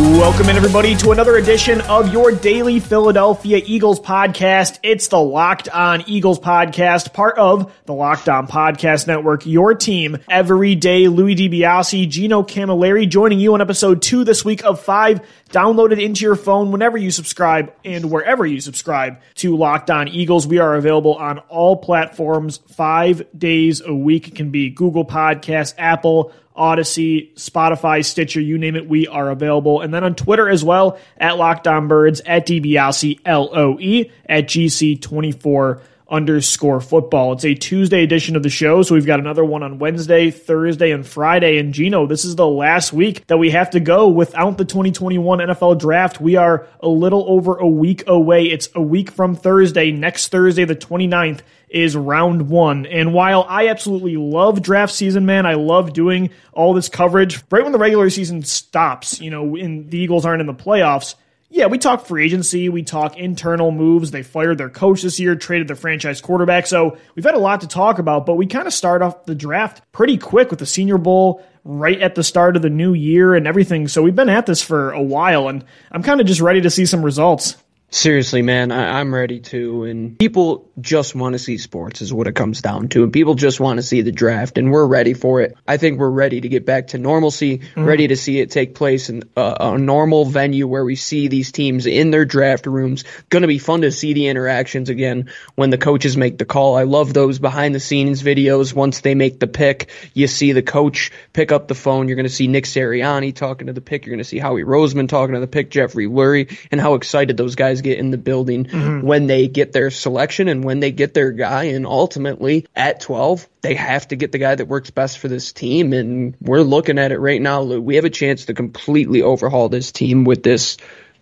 [0.00, 4.78] Welcome in, everybody, to another edition of your daily Philadelphia Eagles podcast.
[4.82, 9.44] It's the Locked On Eagles podcast, part of the Locked On Podcast Network.
[9.44, 11.08] Your team every day.
[11.08, 15.20] Louis DiBiase, Gino Camilleri, joining you on episode two this week of five.
[15.50, 20.46] Downloaded into your phone whenever you subscribe and wherever you subscribe to Locked On Eagles.
[20.46, 24.28] We are available on all platforms five days a week.
[24.28, 26.32] It can be Google Podcasts, Apple.
[26.60, 29.80] Audacy, Spotify, Stitcher, you name it, we are available.
[29.80, 35.80] And then on Twitter as well, at Locked On Birds, at DiBiase, L-O-E, at GC24
[36.10, 37.32] underscore football.
[37.32, 40.90] It's a Tuesday edition of the show, so we've got another one on Wednesday, Thursday,
[40.90, 41.58] and Friday.
[41.58, 45.38] And Gino, this is the last week that we have to go without the 2021
[45.38, 46.20] NFL draft.
[46.20, 48.46] We are a little over a week away.
[48.46, 52.86] It's a week from Thursday, next Thursday, the 29th is round one.
[52.86, 57.62] And while I absolutely love draft season, man, I love doing all this coverage right
[57.62, 61.14] when the regular season stops, you know, and the Eagles aren't in the playoffs.
[61.52, 64.12] Yeah, we talk free agency, we talk internal moves.
[64.12, 66.68] They fired their coach this year, traded their franchise quarterback.
[66.68, 69.34] So we've had a lot to talk about, but we kind of start off the
[69.34, 73.34] draft pretty quick with the Senior Bowl right at the start of the new year
[73.34, 73.88] and everything.
[73.88, 76.70] So we've been at this for a while, and I'm kind of just ready to
[76.70, 77.56] see some results.
[77.92, 79.82] Seriously, man, I, am ready to.
[79.82, 83.02] And people just want to see sports, is what it comes down to.
[83.02, 85.56] And people just want to see the draft, and we're ready for it.
[85.66, 87.84] I think we're ready to get back to normalcy, mm-hmm.
[87.84, 91.50] ready to see it take place in a, a, normal venue where we see these
[91.50, 93.02] teams in their draft rooms.
[93.28, 96.76] Going to be fun to see the interactions again when the coaches make the call.
[96.76, 98.72] I love those behind the scenes videos.
[98.72, 102.06] Once they make the pick, you see the coach pick up the phone.
[102.06, 104.06] You're going to see Nick Sirianni talking to the pick.
[104.06, 107.36] You're going to see Howie Roseman talking to the pick, Jeffrey Lurie, and how excited
[107.36, 109.06] those guys get in the building mm-hmm.
[109.06, 111.64] when they get their selection and when they get their guy.
[111.64, 115.52] And ultimately, at 12, they have to get the guy that works best for this
[115.52, 115.92] team.
[115.92, 117.80] And we're looking at it right now, Lou.
[117.80, 120.76] We have a chance to completely overhaul this team with this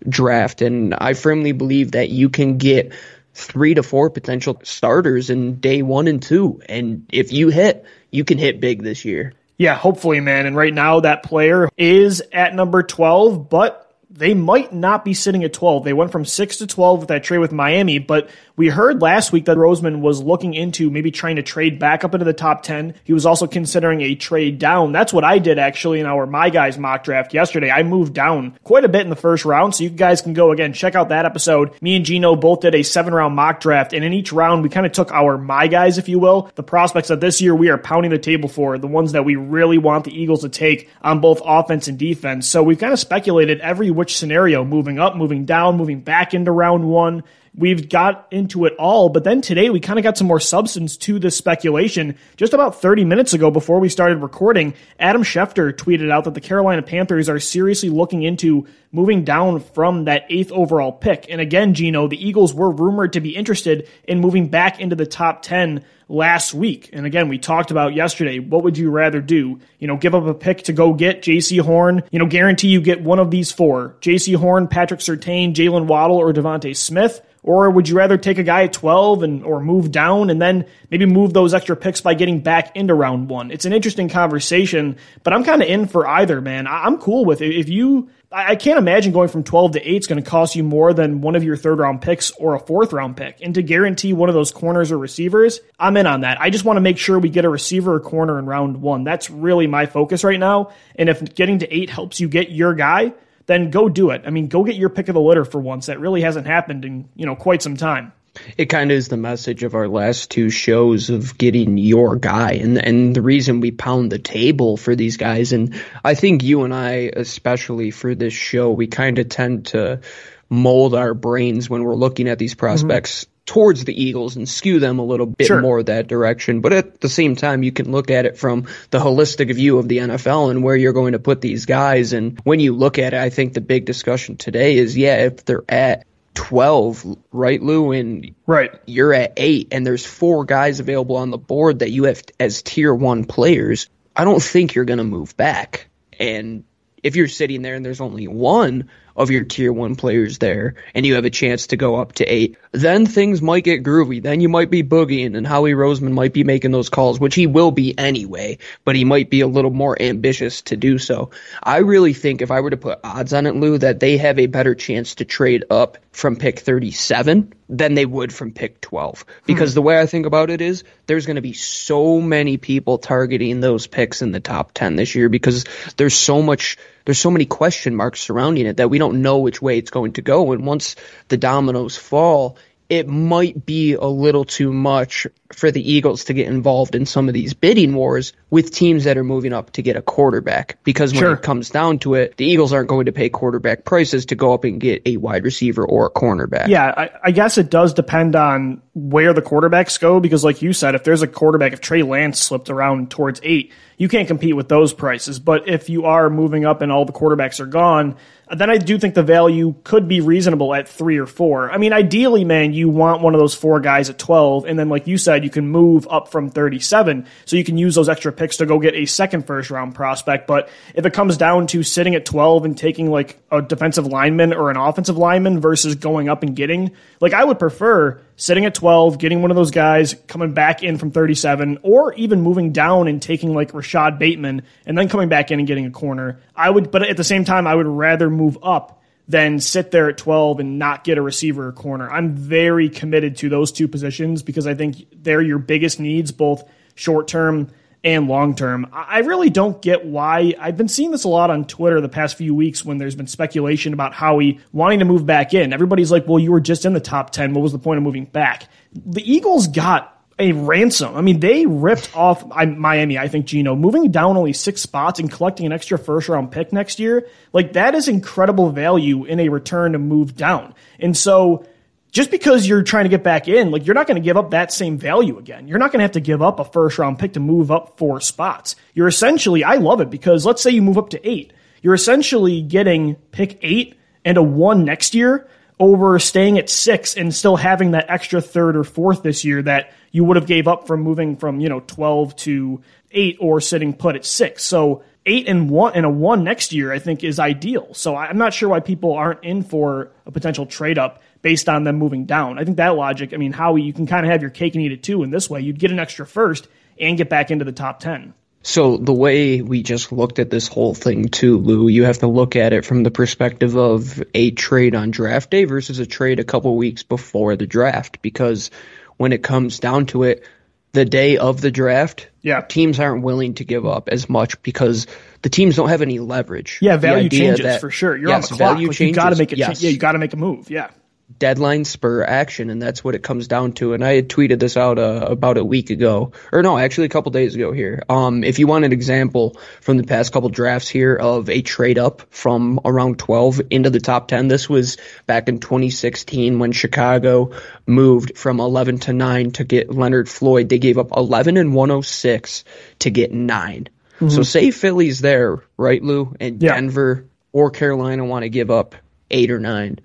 [0.08, 0.62] draft.
[0.62, 2.92] And I firmly believe that you can get
[3.34, 6.60] three to four potential starters in day one and two.
[6.69, 9.32] And if you hit, you can hit big this year.
[9.56, 10.46] Yeah, hopefully, man.
[10.46, 13.88] And right now, that player is at number 12, but
[14.18, 15.84] they might not be sitting at 12.
[15.84, 19.30] They went from 6 to 12 with that trade with Miami, but we heard last
[19.30, 22.64] week that Roseman was looking into maybe trying to trade back up into the top
[22.64, 22.92] 10.
[23.04, 24.91] He was also considering a trade down.
[24.91, 27.70] That's what I did actually in our My Guys mock draft yesterday.
[27.70, 30.50] I moved down quite a bit in the first round, so you guys can go
[30.50, 31.70] again, check out that episode.
[31.80, 34.69] Me and Gino both did a seven round mock draft, and in each round, we
[34.69, 37.70] kind of took our My Guys, if you will, the prospects that this year we
[37.70, 40.90] are pounding the table for, the ones that we really want the Eagles to take
[41.00, 42.48] on both offense and defense.
[42.48, 46.50] So we've kind of speculated every which scenario, moving up, moving down, moving back into
[46.50, 47.22] round one
[47.58, 49.08] we've got into it all.
[49.08, 52.16] But then today we kind of got some more substance to this speculation.
[52.36, 56.41] Just about 30 minutes ago, before we started recording, Adam Schefter tweeted out that the
[56.41, 61.26] Carolina Panthers are seriously looking into moving down from that eighth overall pick.
[61.28, 65.04] And again, Gino, the Eagles were rumored to be interested in moving back into the
[65.04, 66.88] top 10 last week.
[66.92, 69.58] And again, we talked about yesterday, what would you rather do?
[69.78, 72.80] You know, give up a pick to go get Jaycee Horn, you know, guarantee you
[72.80, 73.96] get one of these four.
[74.00, 77.20] Jaycee Horn, Patrick Surtain, Jaylen Waddle, or DeVonta Smith.
[77.43, 80.66] Or would you rather take a guy at 12 and or move down and then
[80.91, 83.50] maybe move those extra picks by getting back into round one?
[83.50, 86.66] It's an interesting conversation, but I'm kind of in for either, man.
[86.66, 87.54] I'm cool with it.
[87.54, 90.65] If you, I can't imagine going from 12 to 8 is going to cost you
[90.65, 93.38] more than one of your third round picks or a fourth round pick.
[93.41, 96.41] And to guarantee one of those corners or receivers, I'm in on that.
[96.41, 99.05] I just want to make sure we get a receiver or corner in round one.
[99.05, 100.72] That's really my focus right now.
[100.97, 103.15] And if getting to 8 helps you get your guy,
[103.48, 104.22] then go do it.
[104.26, 105.86] I mean, go get your pick of the litter for once.
[105.86, 108.12] That really hasn't happened in, you know, quite some time.
[108.56, 112.53] It kind of is the message of our last two shows of getting your guy
[112.53, 116.62] and and the reason we pound the table for these guys and I think you
[116.62, 120.02] and I especially for this show we kind of tend to
[120.49, 124.78] mold our brains when we're looking at these prospects mm-hmm towards the Eagles and skew
[124.78, 125.62] them a little bit sure.
[125.62, 126.60] more that direction.
[126.60, 129.88] But at the same time, you can look at it from the holistic view of
[129.88, 132.12] the NFL and where you're going to put these guys.
[132.12, 135.46] And when you look at it, I think the big discussion today is, yeah, if
[135.46, 137.92] they're at 12, right, Lou?
[137.92, 138.70] And right.
[138.84, 142.60] you're at eight, and there's four guys available on the board that you have as
[142.60, 143.88] tier one players.
[144.14, 145.88] I don't think you're going to move back.
[146.20, 146.64] And
[147.02, 151.05] if you're sitting there and there's only one, of your tier one players there and
[151.05, 154.23] you have a chance to go up to eight, then things might get groovy.
[154.23, 157.49] Then you might be boogieing and Howie Roseman might be making those calls, which he
[157.49, 161.31] will be anyway, but he might be a little more ambitious to do so.
[161.62, 164.38] I really think if I were to put odds on it, Lou, that they have
[164.38, 169.25] a better chance to trade up from pick 37 than they would from pick 12.
[169.47, 169.75] Because hmm.
[169.75, 173.61] the way I think about it is there's going to be so many people targeting
[173.61, 175.65] those picks in the top 10 this year because
[175.97, 176.76] there's so much
[177.08, 180.12] there's so many question marks surrounding it that we don't know which way it's going
[180.12, 180.52] to go.
[180.52, 180.94] And once
[181.28, 182.58] the dominoes fall
[182.90, 187.28] it might be a little too much for the Eagles to get involved in some
[187.28, 190.78] of these bidding wars with teams that are moving up to get a quarterback.
[190.84, 191.32] Because when sure.
[191.32, 194.52] it comes down to it, the Eagles aren't going to pay quarterback prices to go
[194.52, 196.68] up and get a wide receiver or a cornerback.
[196.68, 200.20] Yeah, I, I guess it does depend on where the quarterbacks go.
[200.20, 203.72] Because, like you said, if there's a quarterback, if Trey Lance slipped around towards eight,
[203.96, 205.38] you can't compete with those prices.
[205.38, 208.16] But if you are moving up and all the quarterbacks are gone,
[208.56, 211.70] then I do think the value could be reasonable at three or four.
[211.70, 214.64] I mean, ideally, man, you want one of those four guys at 12.
[214.64, 217.26] And then, like you said, you can move up from 37.
[217.44, 220.46] So you can use those extra picks to go get a second first round prospect.
[220.46, 224.52] But if it comes down to sitting at 12 and taking like a defensive lineman
[224.52, 228.75] or an offensive lineman versus going up and getting, like, I would prefer sitting at
[228.75, 233.08] 12, getting one of those guys, coming back in from 37, or even moving down
[233.08, 236.41] and taking like Rashod Bateman and then coming back in and getting a corner.
[236.55, 238.97] I would, but at the same time, I would rather move up
[239.28, 242.10] than sit there at 12 and not get a receiver or corner.
[242.10, 246.64] I'm very committed to those two positions because I think they're your biggest needs, both
[246.94, 247.70] short term
[248.02, 248.86] and long term.
[248.92, 250.54] I really don't get why.
[250.58, 253.26] I've been seeing this a lot on Twitter the past few weeks when there's been
[253.26, 255.72] speculation about Howie wanting to move back in.
[255.72, 257.52] Everybody's like, well, you were just in the top 10.
[257.52, 258.69] What was the point of moving back?
[258.92, 261.17] The Eagles got a ransom.
[261.17, 265.31] I mean, they ripped off Miami, I think, Gino, moving down only six spots and
[265.31, 267.29] collecting an extra first round pick next year.
[267.52, 270.75] Like, that is incredible value in a return to move down.
[271.00, 271.64] And so,
[272.11, 274.50] just because you're trying to get back in, like you're not going to give up
[274.52, 275.69] that same value again.
[275.69, 277.99] You're not going to have to give up a first round pick to move up
[277.99, 278.76] four spots.
[278.94, 281.52] You're essentially, I love it because let's say you move up to eight.
[281.82, 285.49] You're essentially getting pick eight and a one next year
[285.80, 289.92] over staying at six and still having that extra third or fourth this year that
[290.10, 292.82] you would have gave up from moving from, you know, 12 to
[293.12, 294.64] eight or sitting put at six.
[294.64, 297.94] So eight and one and a one next year, I think is ideal.
[297.94, 301.84] So I'm not sure why people aren't in for a potential trade up based on
[301.84, 302.58] them moving down.
[302.58, 304.82] I think that logic, I mean, Howie, you can kind of have your cake and
[304.82, 305.60] eat it too in this way.
[305.60, 306.66] You'd get an extra first
[306.98, 308.34] and get back into the top 10.
[308.62, 312.26] So the way we just looked at this whole thing too, Lou, you have to
[312.26, 316.40] look at it from the perspective of a trade on draft day versus a trade
[316.40, 318.70] a couple weeks before the draft because
[319.16, 320.44] when it comes down to it,
[320.93, 322.62] the day of the draft, yeah.
[322.62, 325.06] teams aren't willing to give up as much because
[325.43, 326.78] the teams don't have any leverage.
[326.81, 328.16] Yeah, value changes that, for sure.
[328.16, 328.72] You're yes, on the clock.
[328.75, 329.82] Value like, changes, you got to make a yes.
[329.82, 330.70] yeah, you got to make a move.
[330.70, 330.90] Yeah
[331.36, 333.92] deadline spur action, and that's what it comes down to.
[333.92, 337.10] And I had tweeted this out uh, about a week ago, or no, actually a
[337.10, 338.02] couple days ago here.
[338.08, 341.98] Um, if you want an example from the past couple drafts here of a trade
[341.98, 344.96] up from around 12 into the top 10, this was
[345.26, 347.52] back in 2016 when Chicago
[347.86, 350.69] moved from 11 to 9 to get Leonard Floyd.
[350.69, 352.64] They gave up 11 and 106
[353.00, 353.88] to get 9.
[354.16, 354.28] Mm-hmm.
[354.31, 356.74] So say Philly's there, right, Lou, and yeah.
[356.74, 358.94] Denver or Carolina want to give up
[359.31, 360.00] eight or nine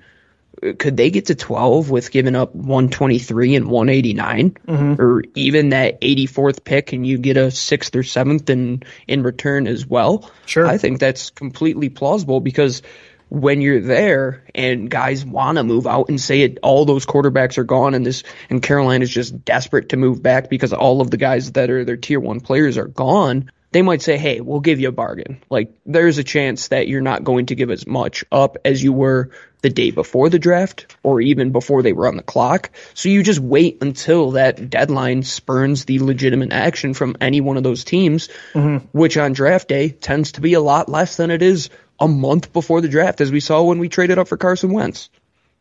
[0.79, 5.01] could they get to 12 with giving up 123 and 189 mm-hmm.
[5.01, 9.67] or even that 84th pick and you get a sixth or seventh in in return
[9.67, 12.81] as well sure i think that's completely plausible because
[13.29, 17.57] when you're there and guys want to move out and say it, all those quarterbacks
[17.57, 21.09] are gone and this and Carolina is just desperate to move back because all of
[21.09, 24.59] the guys that are their tier one players are gone they might say, hey, we'll
[24.59, 25.41] give you a bargain.
[25.49, 28.93] Like, there's a chance that you're not going to give as much up as you
[28.93, 29.31] were
[29.63, 32.69] the day before the draft or even before they were on the clock.
[32.93, 37.63] So you just wait until that deadline spurns the legitimate action from any one of
[37.63, 38.85] those teams, mm-hmm.
[38.91, 42.51] which on draft day tends to be a lot less than it is a month
[42.51, 45.09] before the draft, as we saw when we traded up for Carson Wentz.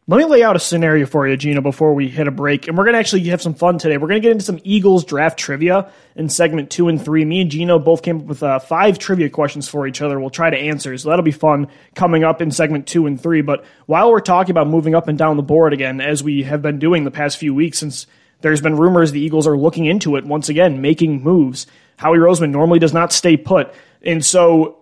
[0.08, 2.66] Let me lay out a scenario for you, Gino, before we hit a break.
[2.66, 3.98] And we're going to actually have some fun today.
[3.98, 7.24] We're going to get into some Eagles draft trivia in segment two and three.
[7.24, 10.18] Me and Gino both came up with uh, five trivia questions for each other.
[10.18, 10.98] We'll try to answer.
[10.98, 13.42] So that'll be fun coming up in segment two and three.
[13.42, 16.62] But while we're talking about moving up and down the board again, as we have
[16.62, 18.08] been doing the past few weeks, since
[18.40, 22.50] there's been rumors the Eagles are looking into it once again, making moves, Howie Roseman
[22.50, 23.72] normally does not stay put.
[24.02, 24.78] And so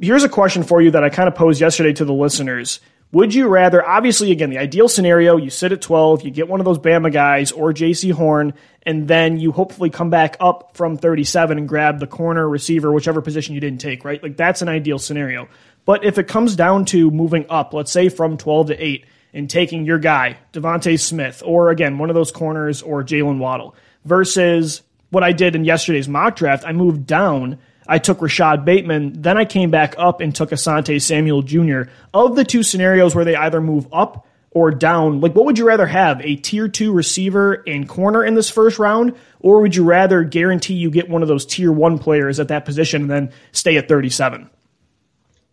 [0.00, 2.80] here's a question for you that I kind of posed yesterday to the listeners.
[3.14, 6.60] Would you rather, obviously, again, the ideal scenario, you sit at 12, you get one
[6.60, 10.96] of those Bama guys or Jaycee Horn, and then you hopefully come back up from
[10.96, 14.20] 37 and grab the corner, receiver, whichever position you didn't take, right?
[14.20, 15.48] Like that's an ideal scenario.
[15.84, 19.48] But if it comes down to moving up, let's say from 12 to 8, and
[19.48, 24.82] taking your guy, DeVonta Smith, or again, one of those corners, or Jaylen Waddle, versus
[25.10, 27.58] what I did in yesterday's mock draft, I moved down.
[27.86, 31.82] I took Rashod Bateman, then I came back up and took Asante Samuel Jr.
[32.12, 35.66] Of the two scenarios where they either move up or down, like what would you
[35.66, 36.20] rather have?
[36.20, 40.74] A tier two receiver and corner in this first round, or would you rather guarantee
[40.74, 43.88] you get one of those tier one players at that position and then stay at
[43.88, 44.48] 37?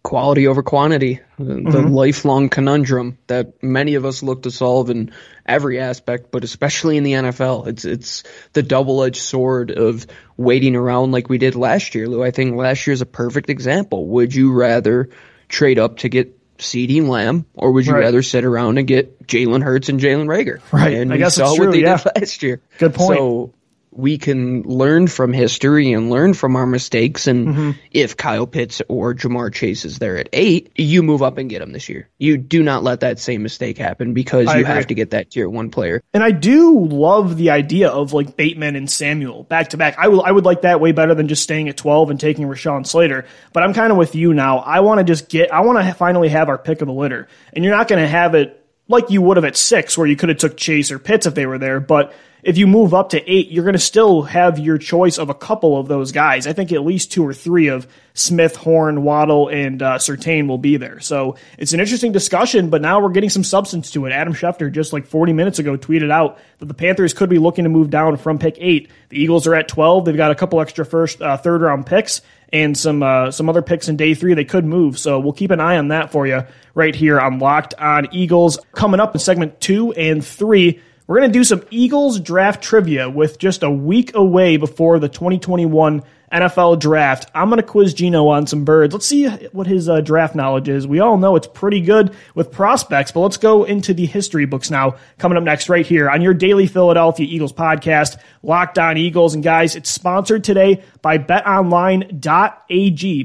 [0.04, 1.70] Quality over quantity, the, mm-hmm.
[1.70, 5.12] the, lifelong conundrum that many of us look to solve in
[5.46, 7.68] every aspect, but especially in the NFL.
[7.68, 12.24] It's it's the double edged sword of waiting around like we did last year, Lou.
[12.24, 14.08] I think last year's a perfect example.
[14.08, 15.10] Would you rather
[15.48, 18.00] trade up to get CeeDee Lamb, or would you right.
[18.00, 20.62] rather sit around and get Jalen Hurts and Jalen Reagor?
[20.72, 20.94] Right.
[20.94, 21.98] And I guess saw true, what they yeah.
[21.98, 22.62] did last year.
[22.80, 23.18] Good point.
[23.18, 23.54] So
[23.92, 27.28] we can learn from history and learn from our mistakes.
[27.28, 27.72] And mm-hmm.
[27.92, 31.62] if Kyle Pitts or Ja'Marr Chase is there at eight, you move up and get
[31.62, 32.10] him this year.
[32.18, 34.74] You do not let that same mistake happen because I you agree.
[34.74, 36.02] have to get that tier one player.
[36.14, 39.96] And I do love the idea of like Bateman and Samuel back to back.
[39.98, 42.46] I will, I would like that way better than just staying at 12 and taking
[42.46, 43.26] Rashawn Slater.
[43.52, 44.60] But I'm kind of with you now.
[44.60, 47.28] I want to just get, I want to finally have our pick of the litter.
[47.54, 48.58] And you're not going to have it
[48.88, 51.36] like you would have at six where you could have took Chase or Pitts if
[51.36, 51.80] they were there.
[51.80, 55.30] But if you move up to eight, you're going to still have your choice of
[55.30, 56.48] a couple of those guys.
[56.48, 60.58] I think at least two or three of Smith, Horn, Waddle, and uh, Surtain will
[60.58, 61.00] be there.
[61.00, 64.12] So it's an interesting discussion, but now we're getting some substance to it.
[64.12, 67.64] Adam Schefter just like 40 minutes ago tweeted out that the Panthers could be looking
[67.64, 68.90] to move down from pick eight.
[69.10, 70.06] The Eagles are at 12.
[70.06, 72.22] They've got a couple extra first, uh, third round picks
[72.54, 74.34] and some uh, some other picks in day three.
[74.34, 76.44] They could move, so we'll keep an eye on that for you
[76.74, 78.60] right here on Locked On Eagles.
[78.74, 80.82] Coming up in segment two and three.
[81.12, 85.10] We're going to do some Eagles draft trivia with just a week away before the
[85.10, 87.30] 2021 NFL draft.
[87.36, 88.94] I'm going to quiz Gino on some birds.
[88.94, 90.88] Let's see what his uh, draft knowledge is.
[90.88, 94.72] We all know it's pretty good with prospects, but let's go into the history books
[94.72, 94.96] now.
[95.18, 99.36] Coming up next, right here on your daily Philadelphia Eagles podcast, Locked On Eagles.
[99.36, 102.12] And guys, it's sponsored today by betonline.ag.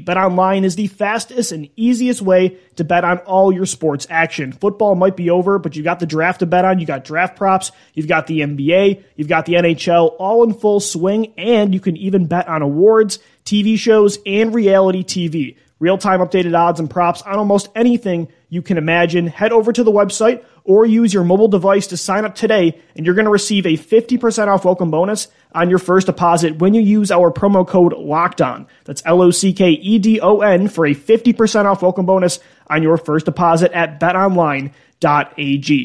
[0.01, 4.51] BetOnline is the fastest and easiest way to bet on all your sports action.
[4.51, 6.79] Football might be over, but you got the draft to bet on.
[6.79, 7.71] You got draft props.
[7.93, 9.03] You've got the NBA.
[9.15, 12.96] You've got the NHL all in full swing, and you can even bet on awards,
[13.45, 15.57] TV shows, and reality TV.
[15.79, 19.27] Real time updated odds and props on almost anything you can imagine.
[19.27, 23.05] Head over to the website or use your mobile device to sign up today, and
[23.05, 26.81] you're going to receive a 50% off welcome bonus on your first deposit when you
[26.81, 28.67] use our promo code Locked On.
[28.85, 32.39] That's L O C K E D O N for a 50% off welcome bonus
[32.67, 34.71] on your first deposit at betonline.ag.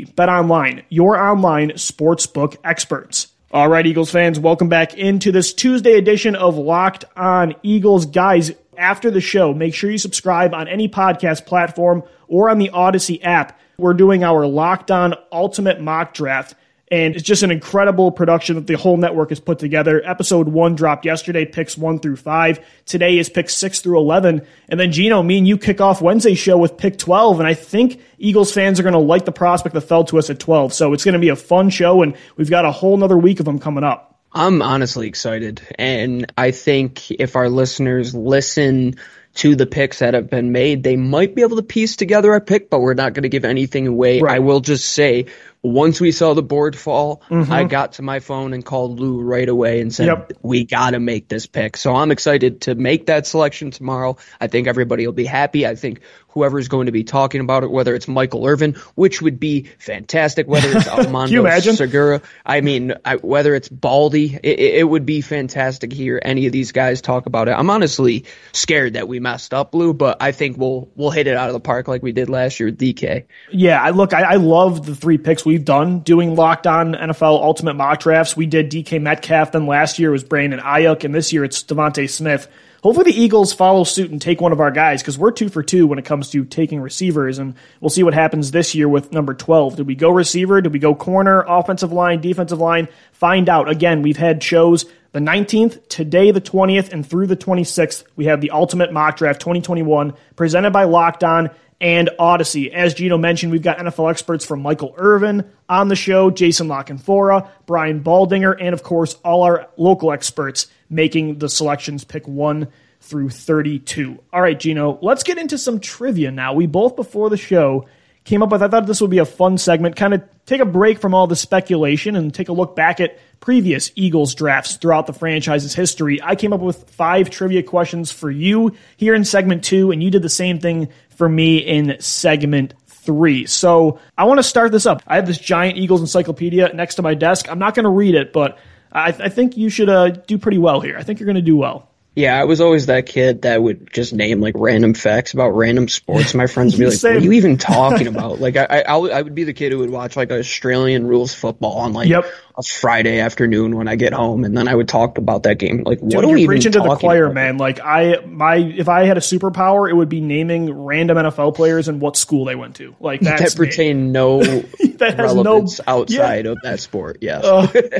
[0.07, 3.31] BetOnline, your online sportsbook experts.
[3.54, 8.06] All right, Eagles fans, welcome back into this Tuesday edition of Locked On Eagles.
[8.06, 12.71] Guys, after the show, make sure you subscribe on any podcast platform or on the
[12.71, 13.61] Audacy app.
[13.76, 16.54] We're doing our Locked On Ultimate Mock Draft.
[16.92, 20.02] And it's just an incredible production that the whole network has put together.
[20.04, 22.61] Episode one dropped yesterday, picks one through five.
[22.84, 24.46] Today is picks six through 11.
[24.68, 27.40] And then, Gino, me and you kick off Wednesday's show with pick 12.
[27.40, 30.28] And I think Eagles fans are going to like the prospect that fell to us
[30.28, 30.75] at 12.
[30.75, 32.02] So it's going to be a fun show.
[32.02, 34.20] And we've got a whole nother week of them coming up.
[34.34, 35.62] I'm honestly excited.
[35.78, 38.96] And I think if our listeners listen
[39.34, 42.40] to the picks that have been made, they might be able to piece together a
[42.40, 44.20] pick, but we're not going to give anything away.
[44.20, 44.37] Right.
[44.37, 45.26] I will just say
[45.62, 47.52] once we saw the board fall, mm-hmm.
[47.52, 50.33] I got to my phone and called Lou right away and said, yep.
[50.42, 51.76] we got to make this pick.
[51.76, 54.16] So I'm excited to make that selection tomorrow.
[54.40, 55.64] I think everybody will be happy.
[55.64, 56.00] I think
[56.33, 60.49] whoever's going to be talking about it, whether it's Michael Irvin, which would be fantastic,
[60.49, 65.90] whether it's Armando Segura, I mean, I, whether it's Baldy, it, it, would be fantastic
[65.90, 67.52] to hear any of these guys talk about it.
[67.52, 71.37] I'm honestly scared that we messed up, Lou, but I think we'll we'll hit it
[71.37, 73.25] out of the park like we did last year with DK.
[73.50, 77.42] Yeah, I look, I, I love the three picks we've done doing locked on NFL
[77.42, 78.35] Ultimate mock drafts.
[78.35, 82.09] We did DK Metcalf, then last year was Brandon Aiyuk, and this year it's DeVonta
[82.09, 82.49] Smith
[82.82, 85.62] hopefully the Eagles follow suit and take one of our guys because we're two for
[85.62, 89.12] two when it comes to taking receivers, and we'll see what happens this year with
[89.12, 89.76] number 12.
[89.76, 90.61] Did we go receiver?
[90.61, 92.88] Did we go corner, offensive line, defensive line?
[93.12, 93.68] Find out.
[93.68, 98.04] Again, we've had shows the 19th, today the 20th, and through the 26th.
[98.16, 101.50] We have the Ultimate Mock Draft 2021 presented by Locked On
[101.82, 102.72] and Audacy.
[102.72, 106.84] As Gino mentioned, we've got NFL experts from Michael Irvin on the show, Jason La
[106.84, 112.68] Canfora, Brian Baldinger, and of course, all our local experts making the selections pick one
[113.00, 114.16] through 32.
[114.32, 116.54] All right, Gino, let's get into some trivia now.
[116.54, 117.86] We both, before the show,
[118.25, 118.62] came up with.
[118.62, 121.26] I thought this would be a fun segment, kind of take a break from all
[121.26, 126.21] the speculation and take a look back at previous Eagles drafts throughout the franchise's history.
[126.23, 130.11] I came up with five trivia questions for you here in segment two, and you
[130.11, 133.47] did the same thing for me in segment three.
[133.47, 135.02] So I want to start this up.
[135.07, 137.50] I have this giant Eagles encyclopedia next to my desk.
[137.50, 138.59] I'm not going to read it, but
[138.93, 140.97] I, I think you should uh, do pretty well here.
[140.97, 141.88] I think you're going to do well.
[142.14, 145.88] Yeah, I was always that kid that would just name like random facts about random
[145.88, 146.35] sports.
[146.35, 149.23] My friends would be like, "What are you even talking about?" Like, I, I, I
[149.23, 152.26] would be the kid who would watch like Australian rules football on like Yep.
[152.56, 155.82] A Friday afternoon when I get home, and then I would talk about that game.
[155.85, 157.35] Like, what Dude, are we preaching to the choir, about?
[157.35, 157.59] man.
[157.59, 161.88] Like I, my, if I had a superpower, it would be naming random NFL players
[161.88, 162.94] and what school they went to.
[163.00, 163.92] Like that's That me.
[163.94, 165.92] no That has no- relevance yeah.
[165.92, 167.18] outside of that sport.
[167.21, 167.44] Yes.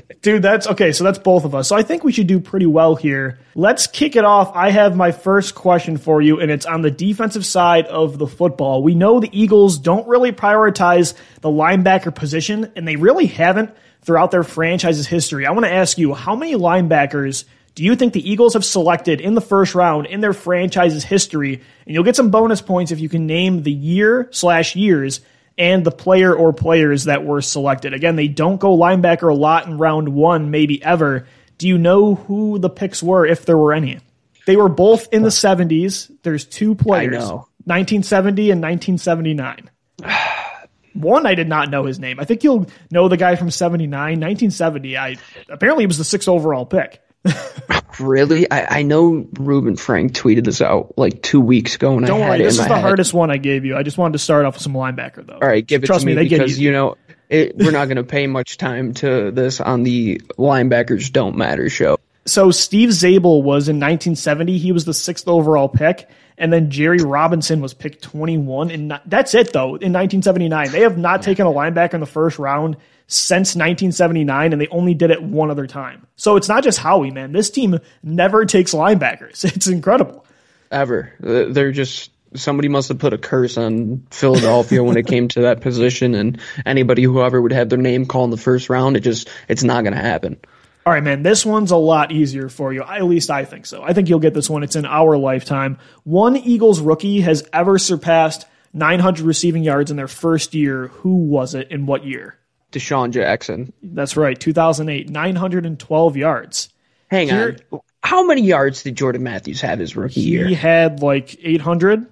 [0.23, 0.92] Dude, that's okay.
[0.92, 1.68] So that's both of us.
[1.68, 3.38] So I think we should do pretty well here.
[3.54, 4.52] Let's kick it off.
[4.54, 8.26] I have my first question for you, and it's on the defensive side of the
[8.26, 8.82] football.
[8.82, 14.30] We know the Eagles don't really prioritize the linebacker position, and they really haven't throughout
[14.30, 15.47] their franchise's history.
[15.47, 17.44] I want to ask you, how many linebackers
[17.75, 21.54] do you think the Eagles have selected in the first round in their franchise's history?
[21.87, 25.21] And you'll get some bonus points if you can name the year slash years
[25.56, 27.94] and the player or players that were selected.
[27.94, 31.26] Again, they don't go linebacker a lot in round one, maybe ever.
[31.59, 34.00] Do you know who the picks were, if there were any?
[34.47, 36.11] They were both in the 70s.
[36.23, 37.47] There's two players know.
[37.64, 39.71] 1970 and 1979.
[40.94, 42.20] One, I did not know his name.
[42.20, 44.96] I think you'll know the guy from 79, 1970.
[44.96, 45.16] I
[45.49, 47.00] apparently he was the sixth overall pick.
[48.00, 48.50] really?
[48.50, 52.25] I, I know Reuben Frank tweeted this out like two weeks ago, and Don't I
[52.25, 52.82] had worry, it this is the head.
[52.82, 53.76] hardest one I gave you.
[53.76, 55.34] I just wanted to start off with some linebacker, though.
[55.34, 56.96] All right, give it Trust to me, me, because you know
[57.28, 61.68] it, we're not going to pay much time to this on the linebackers don't matter
[61.68, 61.99] show.
[62.25, 64.58] So Steve Zabel was in 1970.
[64.58, 66.08] He was the sixth overall pick,
[66.38, 68.70] and then Jerry Robinson was picked 21.
[68.70, 69.76] And not- that's it though.
[69.76, 74.60] In 1979, they have not taken a linebacker in the first round since 1979, and
[74.60, 76.06] they only did it one other time.
[76.16, 77.32] So it's not just Howie, man.
[77.32, 79.44] This team never takes linebackers.
[79.54, 80.24] It's incredible.
[80.70, 85.42] Ever, they're just somebody must have put a curse on Philadelphia when it came to
[85.42, 89.00] that position, and anybody whoever would have their name called in the first round, it
[89.00, 90.38] just it's not going to happen.
[90.84, 92.82] All right, man, this one's a lot easier for you.
[92.82, 93.82] At least I think so.
[93.82, 94.62] I think you'll get this one.
[94.62, 95.78] It's in our lifetime.
[96.02, 100.88] One Eagles rookie has ever surpassed 900 receiving yards in their first year.
[100.88, 102.36] Who was it and what year?
[102.73, 103.73] DeSean Jackson.
[103.82, 106.68] That's right, 2008, 912 yards.
[107.10, 110.49] Hang Here- on, how many yards did Jordan Matthews have his rookie year?
[110.49, 112.06] He had like 800.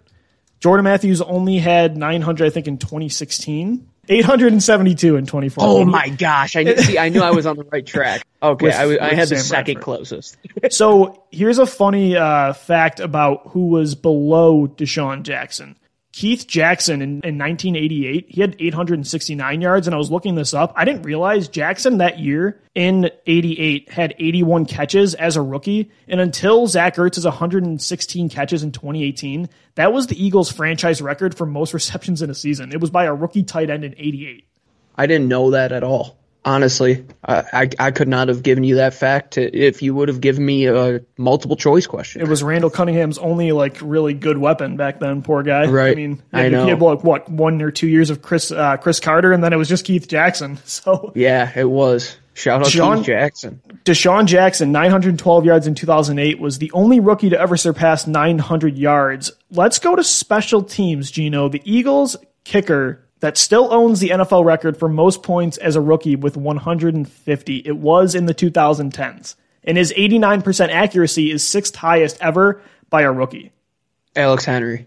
[0.61, 3.89] Jordan Matthews only had 900, I think, in 2016.
[4.11, 5.65] 872 in 24.
[5.65, 6.57] Oh my gosh!
[6.57, 6.99] I knew, see.
[6.99, 8.27] I knew I was on the right track.
[8.43, 9.85] Okay, I, I had the second Bradford.
[9.85, 10.37] closest.
[10.71, 15.77] So here's a funny uh, fact about who was below DeSean Jackson.
[16.21, 20.71] Keith Jackson in, in 1988, he had 869 yards, and I was looking this up.
[20.77, 26.21] I didn't realize Jackson that year in 88 had 81 catches as a rookie, and
[26.21, 31.73] until Zach Ertz's 116 catches in 2018, that was the Eagles' franchise record for most
[31.73, 32.71] receptions in a season.
[32.71, 34.45] It was by a rookie tight end in 88.
[34.97, 36.20] I didn't know that at all.
[36.43, 40.23] Honestly, I, I I could not have given you that fact if you would have
[40.23, 42.23] given me a multiple choice question.
[42.23, 45.21] It was Randall Cunningham's only like really good weapon back then.
[45.21, 45.67] Poor guy.
[45.67, 45.93] Right.
[45.93, 49.01] I mean, I he had like what one or two years of Cris uh, Cris
[49.01, 50.59] Carter, and then it was just Keith Jackson.
[50.71, 52.17] So yeah, it was.
[52.33, 53.61] Shout out DeSean- Keith Jackson.
[53.85, 59.31] DeSean Jackson, 912 yards in 2008, was the only rookie to ever surpass 900 yards.
[59.51, 61.49] Let's go to special teams, Gino.
[61.49, 66.17] The Eagles kicker that still owns the NFL record for most points as a rookie
[66.17, 67.57] with 150.
[67.57, 69.37] It was in the 2010s.
[69.63, 73.53] And his 89% accuracy is sixth highest ever by a rookie.
[74.17, 74.87] Alex Henery.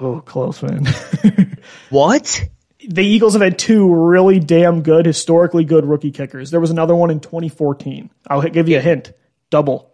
[0.00, 0.86] Oh, close, man.
[1.90, 2.48] What?
[2.88, 6.50] the Eagles have had two really damn good, historically good rookie kickers.
[6.50, 8.10] There was another one in 2014.
[8.28, 9.12] I'll give you a hint.
[9.50, 9.92] Double.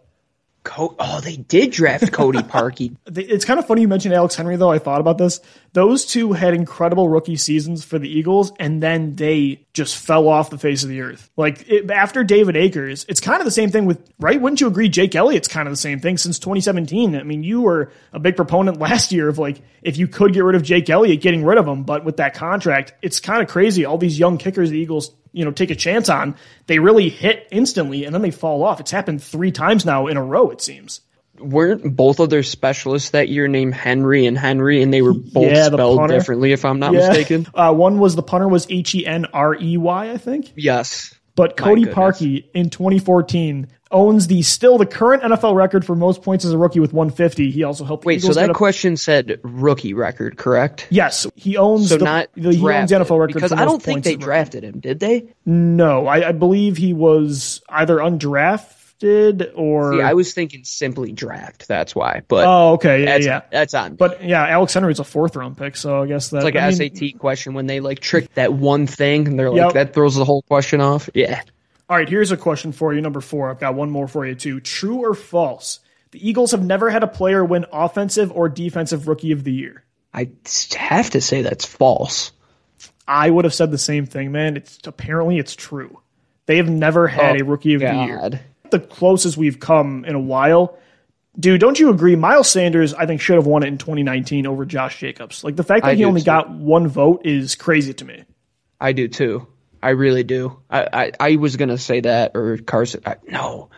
[0.63, 2.95] Co- oh, they did draft Cody Parkey.
[3.05, 4.71] It's kind of funny you mentioned Alex Henery, though.
[4.71, 5.39] I thought about this.
[5.77, 10.49] Those two had incredible rookie seasons for the Eagles, and then they just fell off
[10.49, 11.29] the face of the earth.
[11.37, 14.41] Like it, after David Akers, it's kind of the same thing with right.
[14.41, 14.89] Wouldn't you agree?
[14.89, 17.15] Jake Elliott's kind of the same thing since 2017.
[17.15, 20.43] I mean, you were a big proponent last year of like if you could get
[20.43, 23.47] rid of Jake Elliott, getting rid of him, but with that contract, it's kind of
[23.47, 23.85] crazy.
[23.85, 27.47] All these young kickers the Eagles you know take a chance on, they really hit
[27.51, 28.79] instantly, and then they fall off.
[28.79, 30.49] It's happened three times now in a row.
[30.49, 31.01] It seems.
[31.39, 35.51] Weren't both of their specialists that year named Henry and Henry, and they were both
[35.51, 36.13] Yeah, spelled punter.
[36.17, 37.07] differently, if I'm not Yeah.
[37.07, 37.47] mistaken?
[37.53, 40.51] Uh, one was the punter was H E N R E Y, I think.
[40.55, 41.13] Yes.
[41.35, 41.85] But Cody.
[41.85, 46.57] Parkey in 2014, owns the still the current NFL record for most points as a
[46.57, 47.51] rookie with 150.
[47.51, 48.05] He also helped.
[48.05, 50.87] Wait, so that question said rookie record, correct?
[50.89, 51.89] Yes, he owns.
[51.89, 54.63] So the, not the, he owns the NFL record because I don't think they drafted
[54.63, 54.79] him.
[54.79, 55.27] Did they?
[55.45, 58.73] No, I, I believe he was either undrafted
[59.03, 59.93] or.
[59.93, 61.67] See, I was thinking simply draft.
[61.67, 62.21] That's why.
[62.27, 63.91] But oh, okay, yeah, that's, yeah, that's on.
[63.91, 63.97] Me.
[63.97, 66.77] But yeah, Alex Henery's a fourth round pick, so I guess that's like I an
[66.77, 69.73] mean, SAT question when they like trick that one thing and they're like Yep.
[69.73, 71.09] that throws the whole question off.
[71.13, 71.41] Yeah.
[71.89, 72.99] All right, here's a question for you.
[73.01, 73.49] Number four.
[73.49, 74.59] I've got one more for you too.
[74.59, 75.79] True or false?
[76.11, 79.83] The Eagles have never had a player win offensive or defensive rookie of the year.
[80.13, 80.29] I
[80.75, 82.31] have to say that's false.
[83.07, 84.57] I would have said the same thing, man.
[84.57, 86.01] It's apparently it's true.
[86.45, 88.41] They have never had Oh, a rookie of the year.
[88.71, 90.77] The closest we've come in a while.
[91.39, 92.15] Dude, don't you agree?
[92.15, 95.43] Miles Sanders, I think, should have won it in 2019 over Josh Jacobs.
[95.43, 96.25] Like the fact that I he only too.
[96.25, 98.23] got one vote is crazy to me.
[98.81, 99.45] I do too.
[99.81, 100.59] I really do.
[100.69, 103.01] I, I, I was gonna say that or Carson.
[103.05, 103.69] I, no,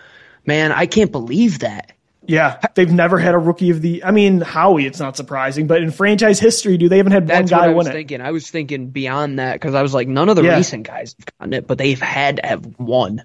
[0.46, 1.92] man, I can't believe that.
[2.26, 4.04] Yeah, they've never had a rookie of the.
[4.06, 7.52] I mean, Howie, it's not surprising, but in franchise history, do they haven't had That's
[7.52, 7.98] one what guy I was win it.
[7.98, 8.22] thinking.
[8.22, 10.56] I was thinking beyond that because I was like, none of the Yeah.
[10.56, 13.24] recent guys have gotten it, but they've had to have won.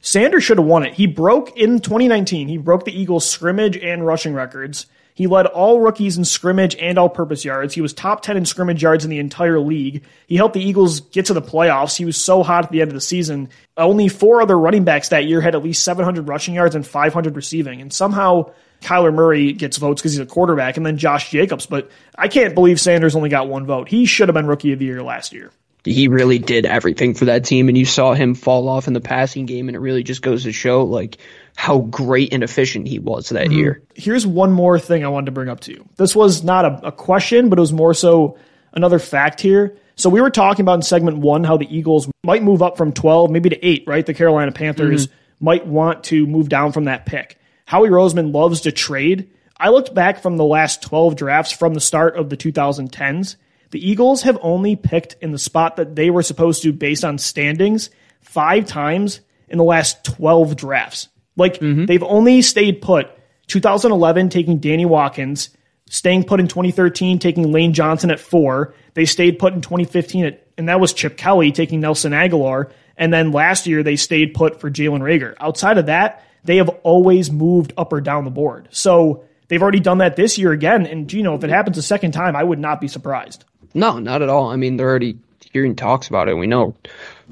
[0.00, 0.94] Sanders should have won it.
[0.94, 2.48] He broke in 2019.
[2.48, 4.86] He broke the Eagles' scrimmage and rushing records.
[5.14, 7.74] He led all rookies in scrimmage and all-purpose yards.
[7.74, 10.04] He was top 10 in scrimmage yards in the entire league.
[10.28, 11.96] He helped the Eagles get to the playoffs.
[11.96, 13.48] He was so hot at the end of the season.
[13.76, 17.34] Only four other running backs that year had at least 700 rushing yards and 500
[17.34, 17.80] receiving.
[17.80, 21.66] And somehow Kyler Murray gets votes because he's a quarterback, and then Josh Jacobs.
[21.66, 23.88] But I can't believe Sanders only got one vote.
[23.88, 25.50] He should have been rookie of the year last year.
[25.88, 29.00] He really did everything for that team, and you saw him fall off in the
[29.00, 31.18] passing game, and it really just goes to show like
[31.56, 33.58] how great and efficient he was that mm-hmm.
[33.58, 33.82] year.
[33.94, 35.88] here's one more thing I wanted to bring up to you.
[35.96, 38.38] This was not a, a question, but it was more so
[38.72, 39.76] another fact here.
[39.96, 42.92] So we were talking about in segment one how the Eagles might move up from
[42.92, 44.06] 12, maybe to eight, right?
[44.06, 45.44] The Carolina Panthers mm-hmm.
[45.44, 47.36] might want to move down from that pick.
[47.66, 49.28] Howie Roseman loves to trade.
[49.56, 53.34] I looked back from the last 12 drafts from the start of the 2010s.
[53.70, 57.18] The Eagles have only picked in the spot that they were supposed to based on
[57.18, 61.08] standings five times in the last 12 drafts.
[61.36, 61.86] Like mm-hmm.
[61.86, 63.08] they've only stayed put
[63.46, 65.50] 2011 taking Danny Watkins,
[65.88, 68.74] staying put in 2013 taking Lane Johnson at 4.
[68.94, 73.12] They stayed put in 2015 at and that was Chip Kelly taking Nelson Agholor and
[73.12, 75.36] then last year they stayed put for Jalen Reagor.
[75.40, 78.68] Outside of that, they have always moved up or down the board.
[78.72, 81.82] So they've already done that this year again and you know if it happens a
[81.82, 83.44] second time, I would not be surprised.
[83.74, 84.50] No, not at all.
[84.50, 85.18] I mean, they're already
[85.52, 86.34] hearing talks about it.
[86.34, 86.74] We know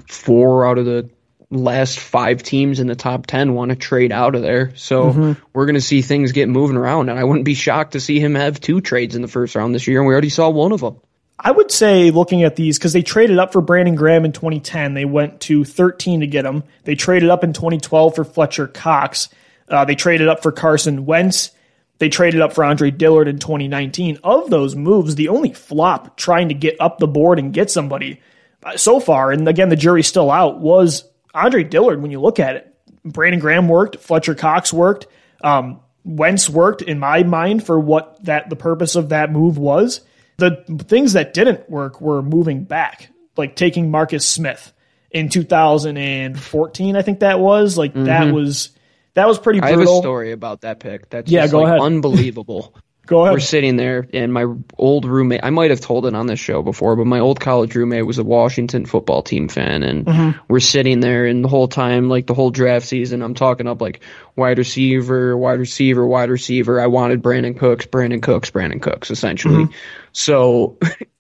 [0.09, 1.11] four out of the
[1.51, 4.75] last five teams in the top 10 want to trade out of there.
[4.75, 7.09] So we're going to see things get moving around.
[7.09, 9.75] And I wouldn't be shocked to see him have two trades in the first round
[9.75, 10.01] this year.
[10.01, 11.01] And we already saw one of them.
[11.39, 14.95] I would say looking at these because they traded up for Brandon Graham in 2010.
[14.95, 16.65] They went to 13 to get him.
[16.85, 19.29] They traded up in 2012 for Fletcher Cox.
[19.69, 21.51] Uh, they traded up for Carson Wentz.
[21.99, 24.19] They traded up for Andre Dillard in 2019.
[24.23, 28.21] Of those moves, the only flop trying to get up the board and get somebody
[28.63, 31.05] uh, so far, and again, the jury's still out, was
[31.35, 32.75] Andre Dillard when you look at it.
[33.05, 35.07] Brandon Graham worked, Fletcher Cox worked,
[35.43, 40.01] um, Wentz worked in my mind for what that the purpose of that move was.
[40.39, 44.73] The things that didn't work were moving back, like taking Marcus Smith
[45.11, 47.79] in 2014, I think that was.
[47.79, 48.71] Like that was
[49.17, 49.67] that was pretty Mm-hmm.
[49.67, 51.11] I have a story about that pick.
[51.11, 51.81] That's Yeah, just, go like, ahead.
[51.81, 52.75] unbelievable.
[53.07, 53.35] Go ahead.
[53.35, 54.47] We're sitting there, and my
[54.79, 57.77] old roommate, I might have told it on this show before, but my old college
[57.77, 59.85] roommate was a Washington football team fan.
[59.85, 60.39] And Mm-hmm.
[60.49, 63.81] we're sitting there, and the whole time, like the whole draft season, I'm talking up
[63.81, 64.01] like
[64.35, 66.81] wide receiver, wide receiver, wide receiver.
[66.81, 69.69] I wanted Brandin Cooks, Brandin Cooks, Brandin Cooks, essentially.
[70.11, 70.77] So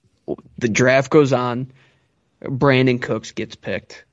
[0.59, 1.71] the draft goes on.
[2.43, 4.05] Brandin Cooks gets picked.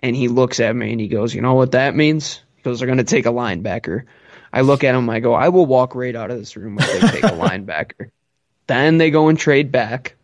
[0.00, 2.42] And he looks at me and he goes, You know what that means?
[2.64, 4.04] Goes, They're going to take a linebacker.
[4.52, 7.00] I look at him, I go, I will walk right out of this room if
[7.00, 8.10] they take a linebacker.
[8.66, 10.16] Then they go and trade back.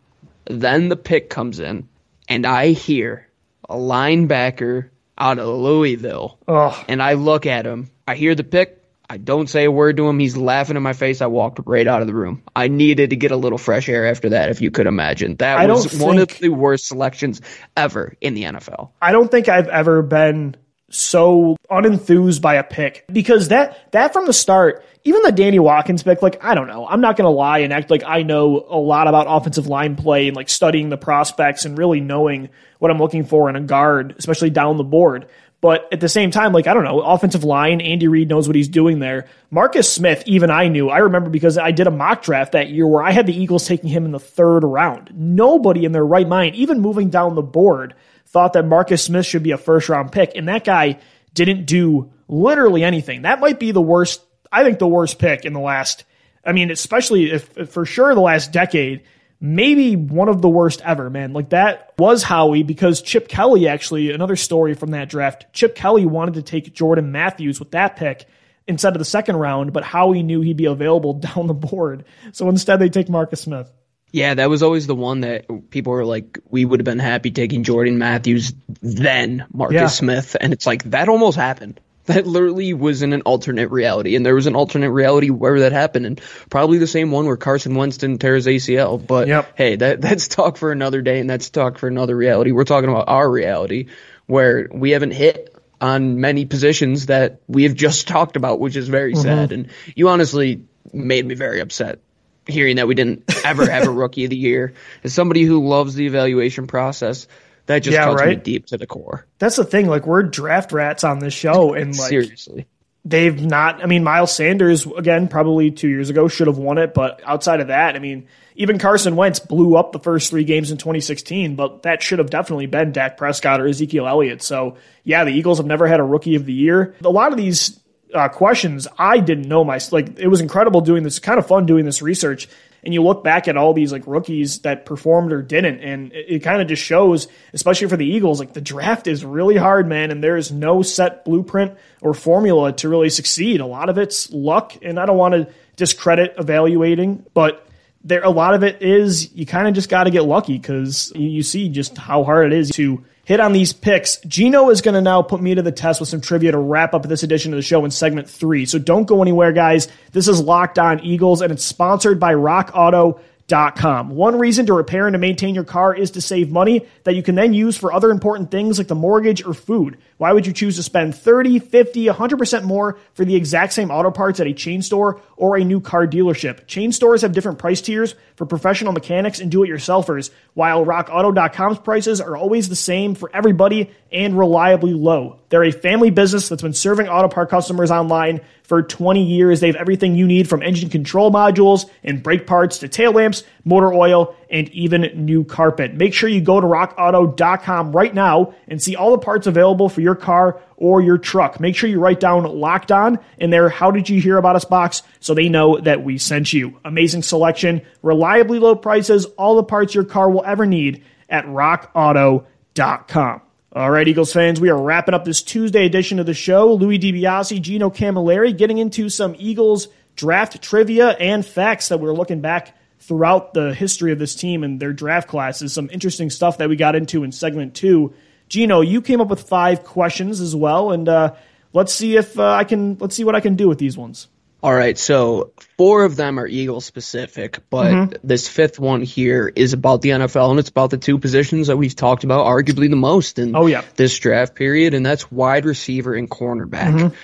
[0.46, 1.88] Then the pick comes in,
[2.28, 3.28] and I hear
[3.68, 6.38] a linebacker out of Louisville.
[6.48, 6.84] Ugh.
[6.88, 7.90] And I look at him.
[8.06, 8.76] I hear the pick.
[9.08, 10.20] I don't say a word to him.
[10.20, 11.20] He's laughing in my face.
[11.20, 12.44] I walked right out of the room.
[12.54, 15.34] I needed to get a little fresh air after that, if you could imagine.
[15.36, 17.40] That I was one of the worst selections
[17.76, 18.90] ever in the NFL.
[19.02, 20.56] I don't think I've ever been
[20.90, 26.02] so unenthused by a pick because that that from the start, even the Danny Watkins
[26.02, 28.78] pick, like I don't know, I'm not gonna lie and act like I know a
[28.78, 32.98] lot about offensive line play and like studying the prospects and really knowing what I'm
[32.98, 35.28] looking for in a guard, especially down the board.
[35.60, 38.56] But at the same time, like I don't know, offensive line, Andy Reid knows what
[38.56, 39.26] he's doing there.
[39.50, 40.88] Marcus Smith, even I knew.
[40.88, 43.66] I remember because I did a mock draft that year where I had the Eagles
[43.66, 45.10] taking him in the third round.
[45.14, 47.94] Nobody in their right mind, even moving down the board,
[48.30, 50.98] thought that Marcus Smith should be a first round pick, and that guy
[51.34, 53.22] didn't do literally anything.
[53.22, 56.04] That might be the worst, I think, the worst pick in the last,
[56.44, 59.02] I mean, especially if, if for sure the last decade,
[59.40, 61.32] maybe one of the worst ever, man.
[61.32, 65.46] Like that was Howie because Chip Kelly, actually, another story from that draft.
[65.52, 68.26] Chip Kelly wanted to take Jordan Matthews with that pick
[68.68, 72.04] instead of the second round, but Howie knew he'd be available down the board.
[72.32, 73.70] So instead, they take Marcus Smith.
[74.12, 77.30] Yeah, that was always the one that people were like, we would have been happy
[77.30, 79.86] taking Jordan Matthews, then Marcus yeah.
[79.86, 80.36] Smith.
[80.40, 81.80] And it's like, that almost happened.
[82.06, 84.16] That literally was in an alternate reality.
[84.16, 86.06] And there was an alternate reality where that happened.
[86.06, 89.06] And probably the same one where Carson Wentz didn't tear his ACL.
[89.06, 89.52] But yep.
[89.54, 92.50] hey, that, that's talk for another day and that's talk for another reality.
[92.50, 93.88] We're talking about our reality
[94.26, 98.88] where we haven't hit on many positions that we have just talked about, which is
[98.88, 99.22] very mm-hmm.
[99.22, 99.52] sad.
[99.52, 102.00] And you honestly made me very upset
[102.46, 104.74] hearing that we didn't ever have a rookie of the year.
[105.04, 107.26] As somebody who loves the evaluation process,
[107.66, 108.38] that just yeah, cuts right?
[108.38, 109.26] me deep to the core.
[109.38, 109.86] That's the thing.
[109.86, 112.66] Like we're draft rats on this show, and like seriously,
[113.04, 113.82] they've not.
[113.82, 116.94] I mean, Miles Sanders again, probably two years ago, should have won it.
[116.94, 118.26] But outside of that, I mean,
[118.56, 122.30] even Carson Wentz blew up the first three games in 2016, but that should have
[122.30, 124.42] definitely been Dak Prescott or Ezekiel Elliott.
[124.42, 126.94] So yeah, the Eagles have never had a rookie of the year.
[127.04, 127.79] A lot of these
[128.14, 131.66] uh, questions I didn't know my like it was incredible doing this kind of fun
[131.66, 132.48] doing this research.
[132.82, 136.26] And you look back at all these like rookies that performed or didn't and it,
[136.28, 139.86] it kind of just shows especially for the Eagles like the draft is really hard
[139.86, 143.60] man and there is no set blueprint or formula to really succeed.
[143.60, 147.66] A lot of it's luck and I don't want to discredit evaluating but
[148.02, 151.12] there a lot of it is you kind of just got to get lucky cuz
[151.14, 154.16] you, you see just how hard it is to hit on these picks.
[154.22, 156.94] Gino is going to now put me to the test with some trivia to wrap
[156.94, 158.66] up this edition of the show in segment three.
[158.66, 159.86] So don't go anywhere, guys.
[160.10, 163.20] This is Locked On Eagles, and it's sponsored by Rock Auto.
[163.50, 167.22] One reason to repair and to maintain your car is to save money that you
[167.22, 169.98] can then use for other important things like the mortgage or food.
[170.18, 174.10] Why would you choose to spend 30, 50, 100% more for the exact same auto
[174.10, 176.66] parts at a chain store or a new car dealership?
[176.66, 182.36] Chain stores have different price tiers for professional mechanics and do-it-yourselfers, while rockauto.com's prices are
[182.36, 185.38] always the same for everybody and reliably low.
[185.48, 189.58] They're a family business that's been serving auto part customers online for 20 years.
[189.58, 193.42] They have everything you need from engine control modules and brake parts to tail lamps,
[193.64, 195.94] motor oil, and even new carpet.
[195.94, 200.02] Make sure you go to rockauto.com right now and see all the parts available for
[200.02, 201.58] your car or your truck.
[201.58, 204.64] Make sure you write down locked on in their How Did You Hear About Us
[204.64, 206.78] box so they know that we sent you.
[206.84, 213.40] Amazing selection, reliably low prices, all the parts your car will ever need at rockauto.com.
[213.72, 216.74] All right, Eagles fans, we are wrapping up this Tuesday edition of the show.
[216.74, 222.40] Louis DiBiase, Gino Camilleri, getting into some Eagles draft trivia and facts that we're looking
[222.40, 225.72] back throughout the history of this team and their draft classes.
[225.72, 228.12] Some interesting stuff that we got into in segment two.
[228.48, 231.34] Gino, you came up with five questions as well, and uh,
[231.72, 232.98] let's see if uh, I can.
[232.98, 234.26] Let's see what I can do with these ones.
[234.62, 238.26] All right, so four of them are Eagle specific, but mm-hmm.
[238.26, 241.78] this fifth one here is about the NFL and it's about the two positions that
[241.78, 243.82] we've talked about arguably the most in oh, yeah.
[243.96, 246.94] this draft period, and that's wide receiver and cornerback.
[246.94, 247.14] Mm-hmm.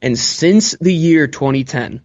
[0.00, 2.02] And since the year 2010,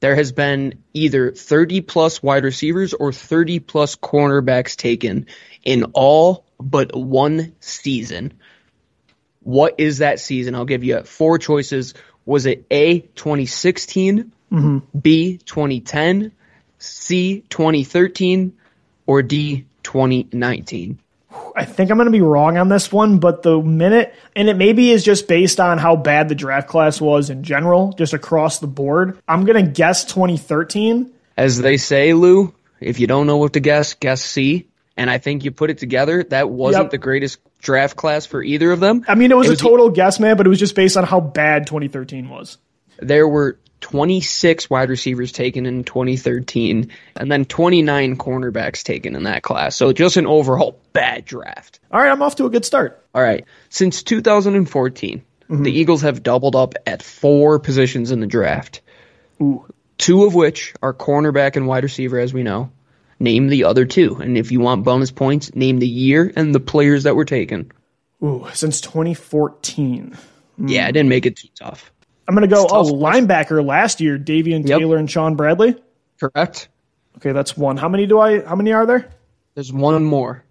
[0.00, 5.26] there has been either 30 plus wide receivers or 30 plus cornerbacks taken
[5.64, 8.34] in all but one season.
[9.40, 10.54] What is that season?
[10.54, 11.94] I'll give you four choices
[12.26, 14.98] was it A 2016, mm-hmm.
[14.98, 16.32] B 2010,
[16.78, 18.56] C 2013,
[19.06, 20.98] or D 2019?
[21.54, 24.56] I think I'm going to be wrong on this one, but the minute, and it
[24.56, 28.58] maybe is just based on how bad the draft class was in general, just across
[28.58, 29.18] the board.
[29.26, 31.12] I'm going to guess 2013.
[31.36, 34.66] As they say, Lou, if you don't know what to guess, guess C.
[34.96, 36.24] And I think you put it together.
[36.24, 36.90] That wasn't yep.
[36.90, 39.04] the greatest draft class for either of them.
[39.08, 40.74] I mean, it was, it was a total the, guess, man, but it was just
[40.74, 42.58] based on how bad 2013 was.
[42.98, 49.42] There were 26 wide receivers taken in 2013, and then 29 cornerbacks taken in that
[49.42, 49.76] class.
[49.76, 51.80] So just an overall bad draft.
[51.90, 53.04] All right, I'm off to a good start.
[53.14, 53.44] All right.
[53.68, 55.62] Since 2014, mm-hmm.
[55.62, 58.80] the Eagles have doubled up at four positions in the draft.
[59.40, 59.66] Ooh.
[59.98, 62.70] Two of which are cornerback and wide receiver, as we know.
[63.18, 64.16] Name the other two.
[64.16, 67.72] And if you want bonus points, name the year and the players that were taken.
[68.22, 70.16] Ooh, since 2014.
[70.60, 70.70] Mm.
[70.70, 71.92] Yeah, I didn't make it too tough.
[72.28, 74.80] I'm going to go, oh, linebacker last year, Davion yep.
[74.80, 75.76] Taylor and Shaun Bradley.
[76.18, 76.68] Correct.
[77.18, 77.76] Okay, that's one.
[77.76, 79.10] How many do I, how many are there?
[79.54, 80.44] There's one more.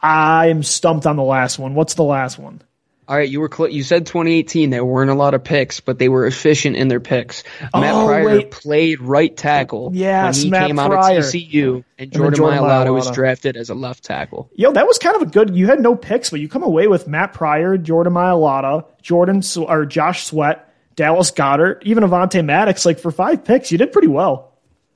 [0.00, 1.74] I'm stumped on the last one.
[1.74, 2.62] What's the last one?
[3.08, 4.70] All right, you were cl- you said 2018.
[4.70, 7.44] There weren't a lot of picks, but they were efficient in their picks.
[7.72, 8.50] Oh, Matt Oh, Pryor wait.
[8.50, 12.92] played right tackle Yes, when he Matt came out of TCU, and Jordan, Jordan Mailata
[12.92, 14.50] was drafted as a left tackle.
[14.56, 15.54] Yo, that was kind of a good.
[15.56, 19.86] You had no picks, but you come away with Matt Pryor, Jordan Mailata, Jordan or
[19.86, 22.84] Josh Sweat, Dallas Goedert, even Avonte Maddox.
[22.84, 24.45] Like for five picks, you did pretty well.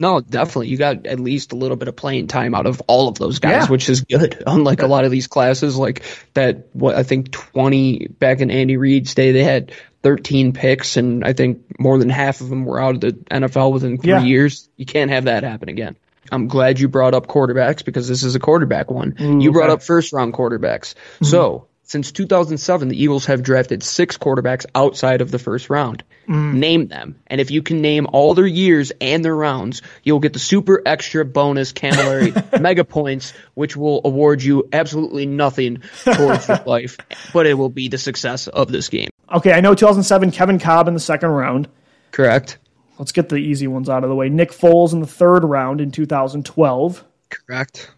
[0.00, 0.68] No, definitely.
[0.68, 3.38] You got at least a little bit of playing time out of all of those
[3.38, 3.66] guys, Yeah.
[3.68, 4.42] which is good.
[4.46, 6.02] Unlike a lot of these classes, like
[6.34, 11.22] that, what I think 20 back in Andy Reid's day, they had 13 picks, and
[11.24, 14.22] I think more than half of them were out of the NFL within three Yeah.
[14.22, 14.68] years.
[14.76, 15.96] You can't have that happen again.
[16.32, 19.12] I'm glad you brought up quarterbacks because this is a quarterback one.
[19.12, 20.94] Mm, you brought up first round quarterbacks.
[20.94, 21.24] Mm-hmm.
[21.26, 26.04] So, since 2007, the Eagles have drafted six quarterbacks outside of the first round.
[26.28, 26.54] Mm.
[26.54, 27.18] Name them.
[27.26, 30.80] And if you can name all their years and their rounds, you'll get the super
[30.86, 36.96] extra bonus Camilleri mega points, which will award you absolutely nothing towards your life,
[37.32, 39.10] but it will be the success of this game.
[39.34, 41.66] Okay, I know 2007, Kevin Kolb in the second round.
[42.12, 42.58] Correct?
[43.00, 44.28] Let's get the easy ones out of the way.
[44.28, 47.04] Nick Foles in the third round in 2012.
[47.30, 47.90] Correct.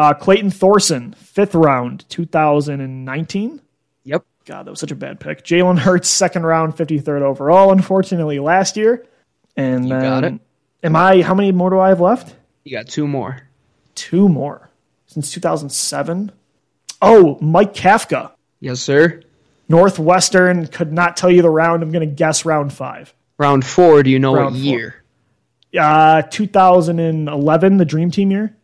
[0.00, 3.60] Uh, Clayton Thorson, fifth round, 2019.
[4.04, 4.24] Yep.
[4.46, 5.44] God, that was such a bad pick.
[5.44, 9.06] Jalen Hurts, second round, 53rd overall, unfortunately, last year.
[9.58, 10.40] And You then, got it.
[10.82, 12.34] Am I, how many more do I have left?
[12.64, 13.42] You got two more.
[13.94, 14.70] Two more
[15.06, 16.32] since 2007.
[17.02, 18.32] Oh, Mike Kafka.
[18.60, 19.20] Yes, sir.
[19.68, 21.82] Northwestern could not tell you the round.
[21.82, 23.12] I'm going to guess round five.
[23.38, 24.78] Round four, do you know Round what four.
[24.78, 24.94] year?
[25.78, 28.56] Uh, 2011, the Dream Team year.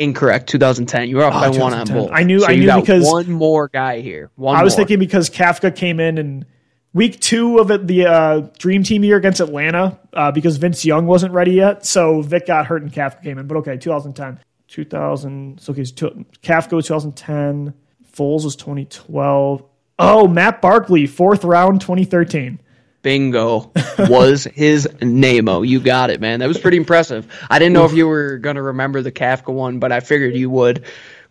[0.00, 0.48] Incorrect.
[0.48, 1.08] 2010.
[1.08, 1.96] You were off by one on 2010.
[1.96, 2.10] both.
[2.10, 4.30] Oh, I knew- So I knew because- one more guy here.
[4.36, 4.78] One I was more.
[4.78, 6.46] thinking because Kafka came in and
[6.94, 11.06] week two of it, the uh, Dream Team year against Atlanta uh, because Vince Young
[11.06, 11.84] wasn't ready yet.
[11.86, 13.46] So Vick got hurt and Kafka came in.
[13.46, 14.40] But okay, 2010.
[14.68, 15.60] 2000.
[15.60, 17.74] So okay, so two- Kafka was 2010.
[18.16, 19.62] Foles was 2012.
[19.98, 22.58] Oh, Matt Barkley, fourth round, 2013.
[23.02, 25.62] Bingo was his name-o.
[25.62, 26.40] You got it, man.
[26.40, 27.26] That was pretty impressive.
[27.48, 30.34] I didn't know if you were going to remember the Kafka one, but I figured
[30.36, 30.84] you would.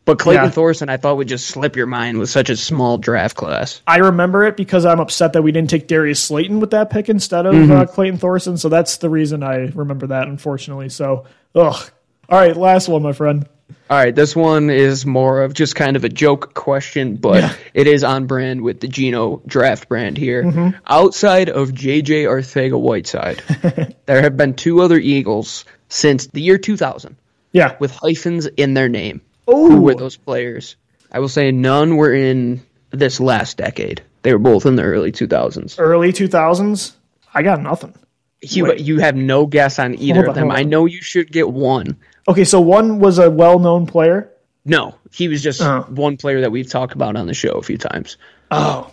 [0.06, 0.50] But Clayton Yeah.
[0.50, 3.82] Thorson, I thought would just slip your mind with such a small draft class.
[3.86, 7.10] I remember it because I'm upset that we didn't take Darius Slayton with that pick
[7.10, 7.72] instead of Mm-hmm.
[7.72, 8.58] uh, Clayton Thorson.
[8.58, 10.90] So that's the reason I remember that, unfortunately.
[10.90, 11.92] So, ugh.
[12.30, 13.48] All right, last one, my friend.
[13.90, 17.54] All right, this one is more of just kind of a joke question, but Yeah.
[17.74, 20.44] it is on brand with the Gino draft brand here.
[20.44, 20.78] Mm-hmm.
[20.86, 27.16] Outside of JJ Arcega-Whiteside, there have been two other Eagles since the year 2000
[27.52, 27.76] Yeah.
[27.80, 29.22] with hyphens in their name.
[29.50, 29.70] Ooh.
[29.70, 30.76] Who were those players?
[31.12, 34.04] I will say none were in this last decade.
[34.22, 35.76] They were both in the early 2000s.
[35.80, 36.92] early 2000s,
[37.34, 37.96] I got nothing.
[38.42, 38.80] You, Wait.
[38.82, 40.52] you have no guess on either Hold of them.
[40.52, 41.98] I know you should get one.
[42.30, 44.32] Okay, so one was a well known player.
[44.64, 45.86] No, he was just Oh.
[45.90, 48.18] one player that we've talked about on the show a few times.
[48.52, 48.90] Oh.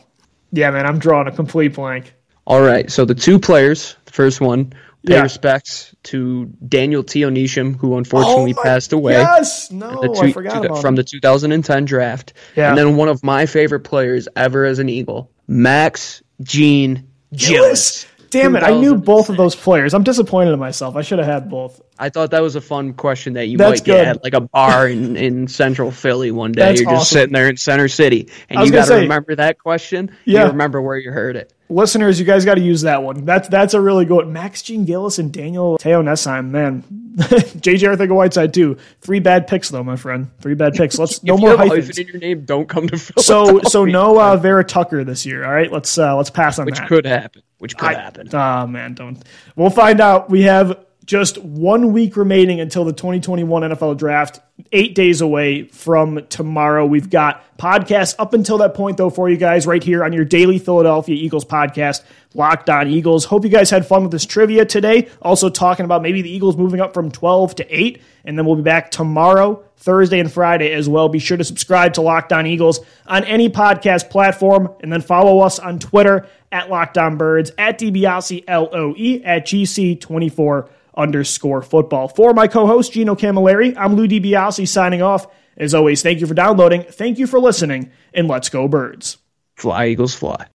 [0.52, 2.14] Yeah, man, I'm drawing a complete blank.
[2.46, 4.66] All right, so the two players, the first one,
[5.06, 5.22] pay Yeah.
[5.22, 9.12] respects to Daniel Te'o-Nesheim, who unfortunately Oh my- passed away.
[9.14, 9.70] Yes!
[9.70, 10.96] No, the I forgot two- about from him.
[10.96, 12.32] the 2010 draft.
[12.56, 12.70] Yeah.
[12.70, 17.50] And then one of my favorite players ever as an Eagle, Max Gene Gillis.
[17.50, 18.06] Gilles.
[18.36, 19.94] Damn it, I knew both of those players.
[19.94, 20.96] I'm disappointed in myself.
[20.96, 21.80] I should have had both.
[21.98, 24.06] I thought that was a fun question that you That's might get good.
[24.08, 26.62] at like a bar in, in central Philly one day.
[26.62, 27.16] That's You're just awesome.
[27.16, 30.10] sitting there in Center City and you got to remember that question.
[30.24, 30.44] Yeah.
[30.44, 31.52] You remember where you heard it.
[31.68, 33.24] Listeners, you guys got to use that one.
[33.24, 34.32] That's that's a really good one.
[34.32, 36.82] Max Jean-Gilles and Daniel Te'o-Nesheim, man.
[37.16, 38.76] JJ Arcega-Whiteside too.
[39.00, 40.30] Three bad picks though, my friend.
[40.40, 40.98] Three bad picks.
[40.98, 41.86] Let's no more hyphens.
[41.88, 43.70] hyphen in your name, don't come to So Philadelphia.
[43.70, 45.44] so no uh, Vera-Tucker this year.
[45.44, 46.88] All right, let's uh, let's pass on which that.
[46.88, 47.42] could happen.
[47.58, 48.28] Which could I- happen.
[48.32, 49.20] Oh man, don't.
[49.56, 50.30] We'll find out.
[50.30, 54.40] We have just one week remaining until the 2021 NFL Draft.
[54.72, 56.84] Eight days away from tomorrow.
[56.84, 60.24] We've got podcasts up until that point, though, for you guys right here on your
[60.24, 62.02] daily Philadelphia Eagles podcast,
[62.34, 63.26] Locked On Eagles.
[63.26, 65.08] Hope you guys had fun with this trivia today.
[65.22, 68.56] Also talking about maybe the Eagles moving up from 12 to 8, and then we'll
[68.56, 71.08] be back tomorrow, Thursday, and Friday as well.
[71.08, 75.40] Be sure to subscribe to Locked On Eagles on any podcast platform, and then follow
[75.40, 82.08] us on Twitter at Locked On Birds, at DiBiase, L-O-E, at GC24 underscore football.
[82.08, 85.26] For my co-host, Gino Camilleri, I'm Lou DiBiase signing off.
[85.56, 89.18] As always, thank you for downloading, thank you for listening, and let's go Birds.
[89.56, 90.46] Fly, Eagles, fly.